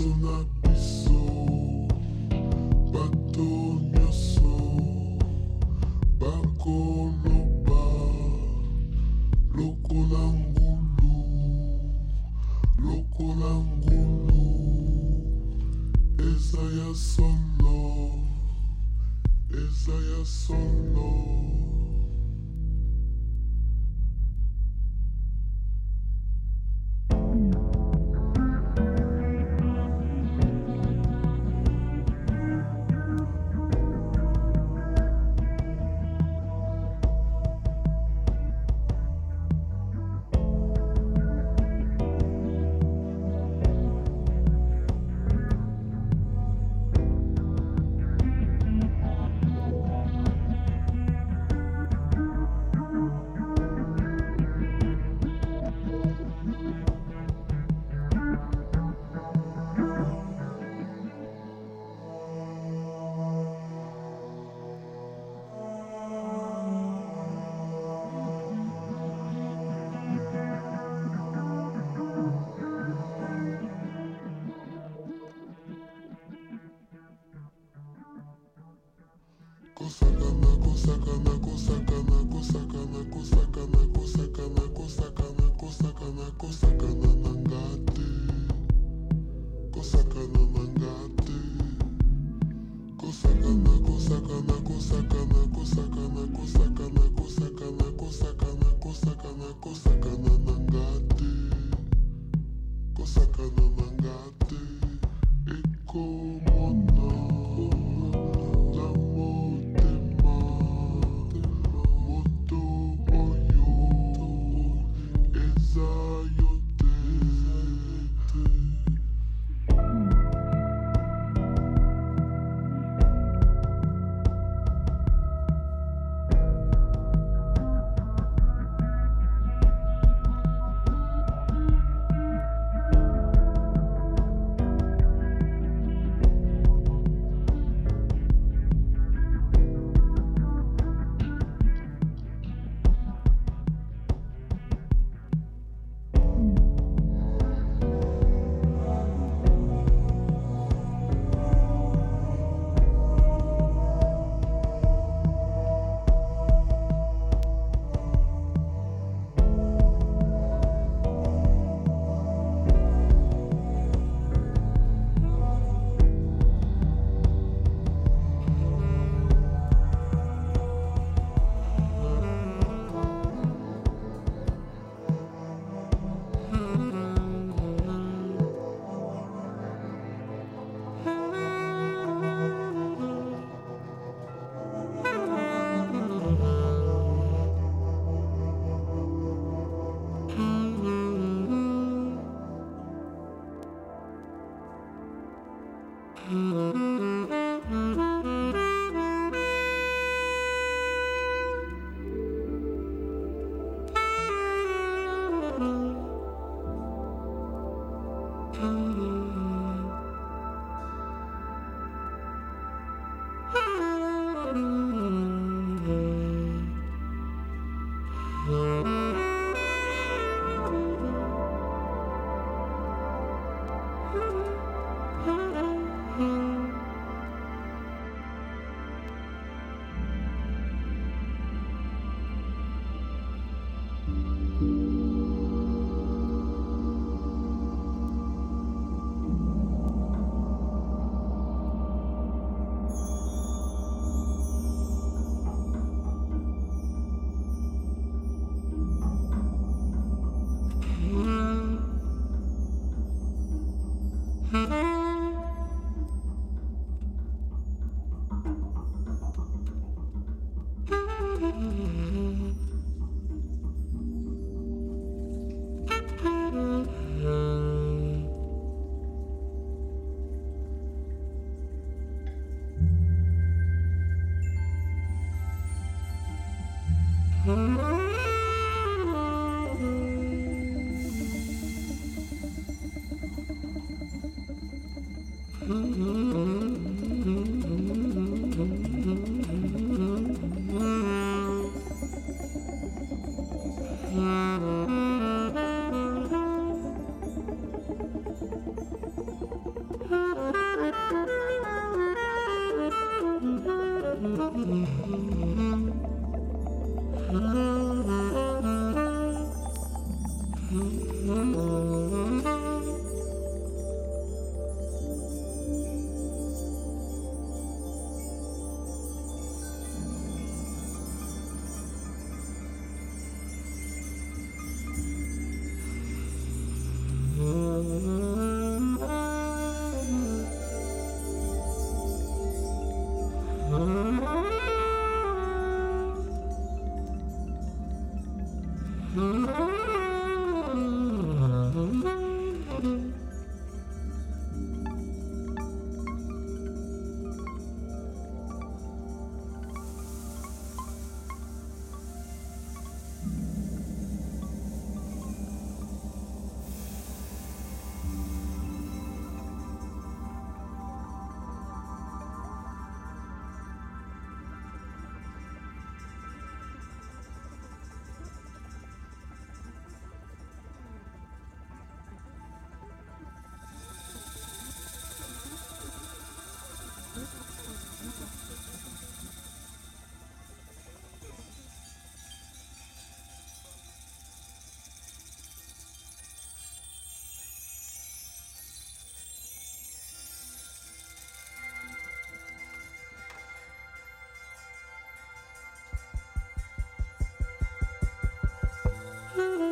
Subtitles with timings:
[0.00, 0.57] will not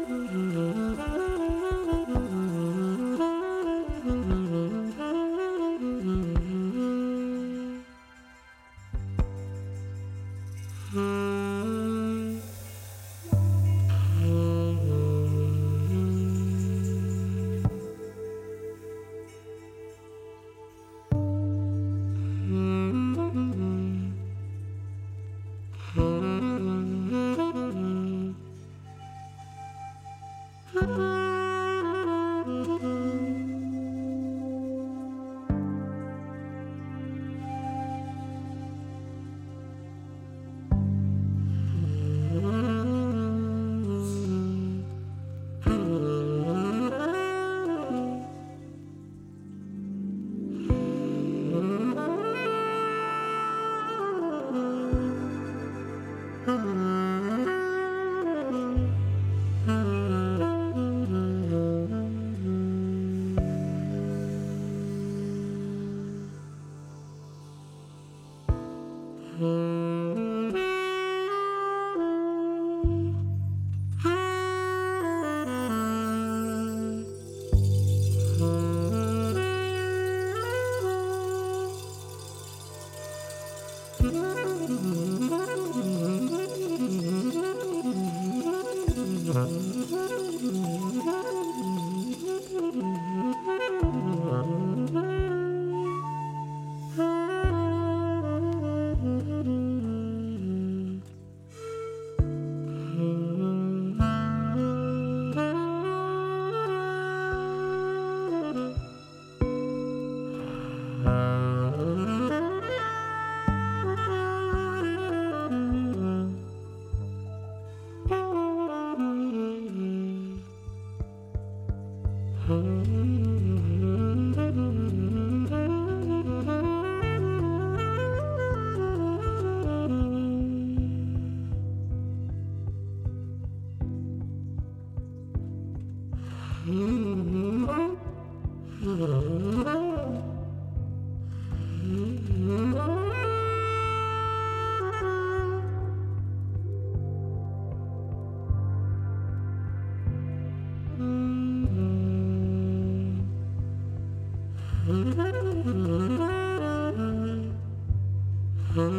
[0.08, 0.45] Mm-hmm.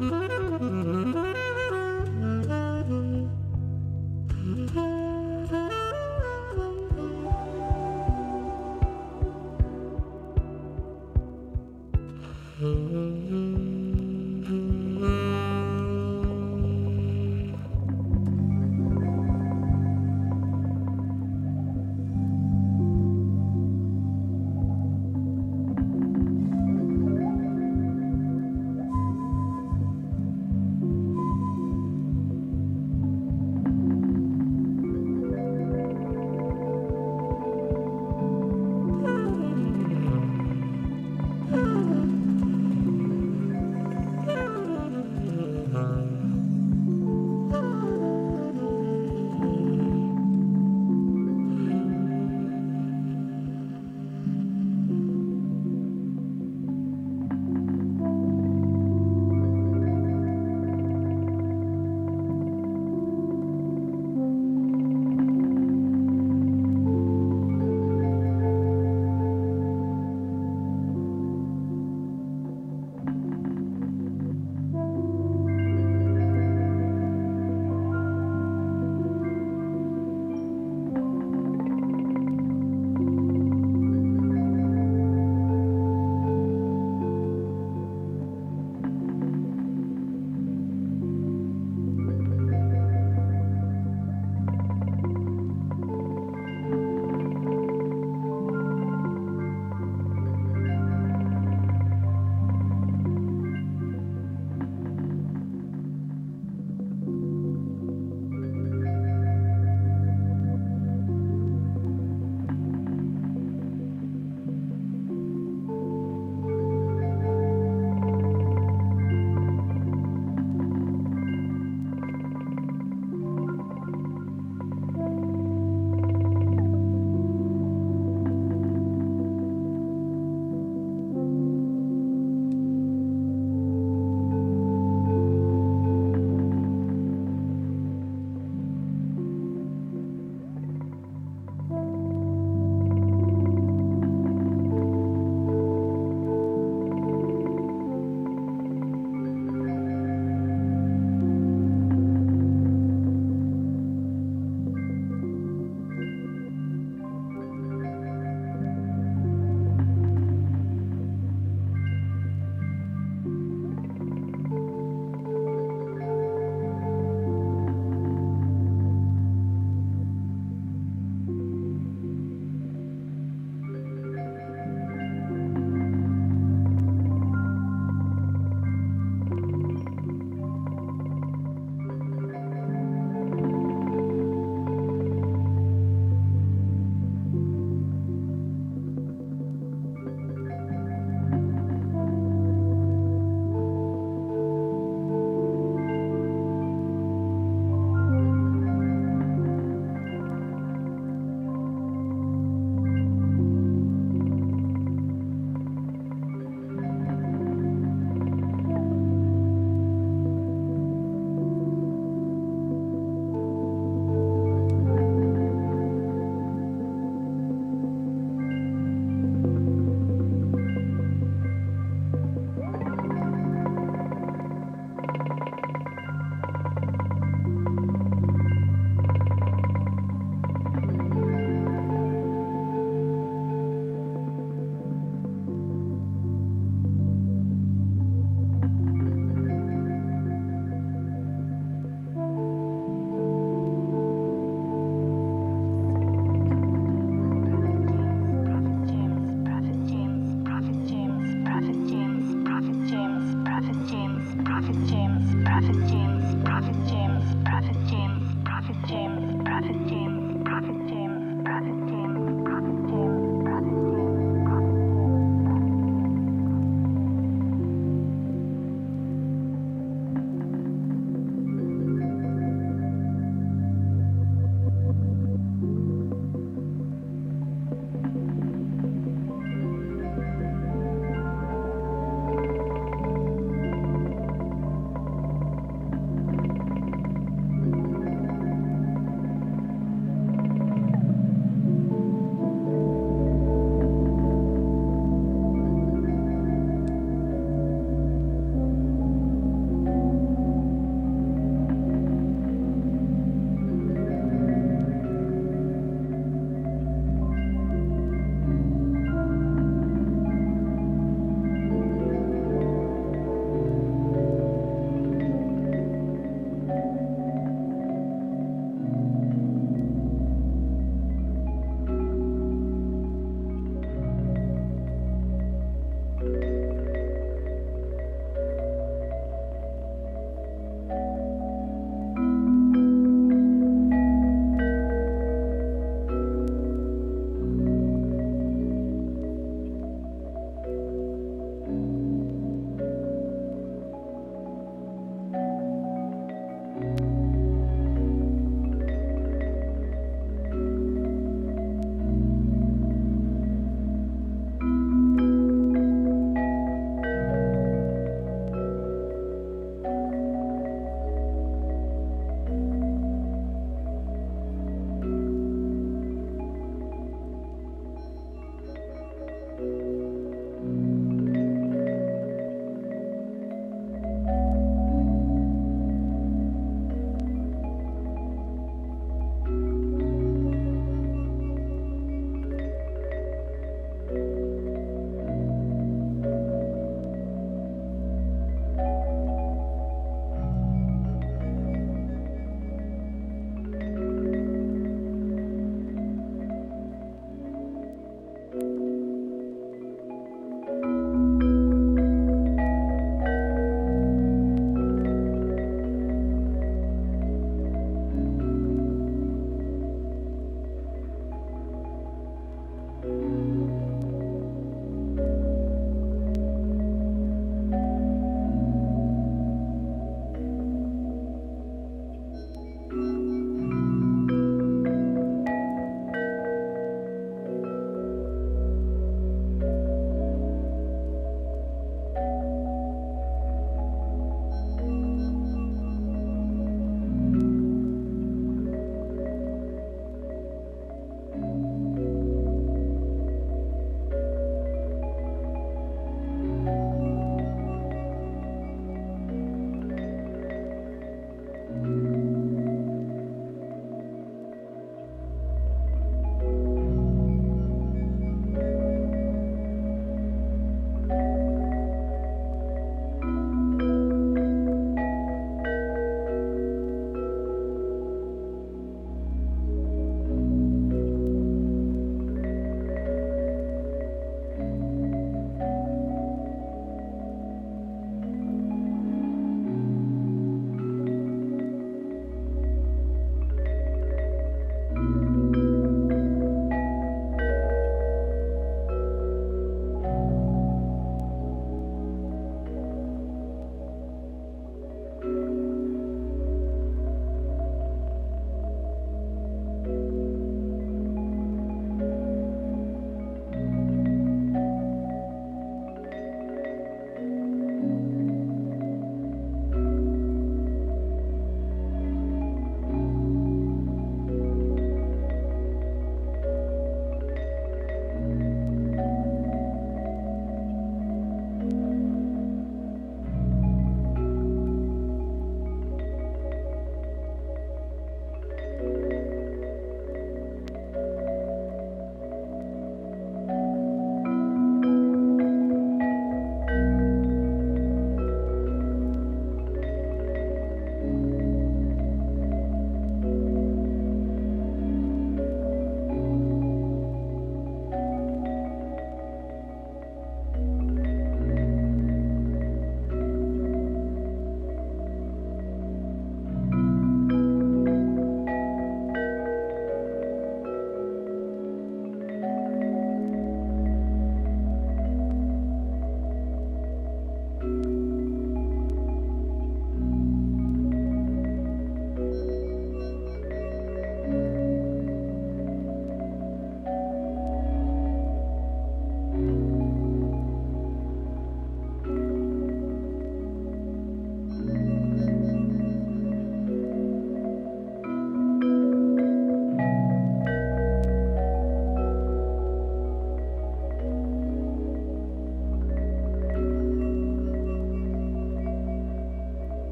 [0.00, 1.33] Mm-hmm.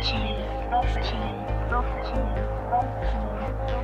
[0.00, 0.18] 请，
[1.02, 1.18] 请，
[1.72, 2.14] 请，
[3.02, 3.77] 请，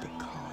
[0.00, 0.47] 的靠。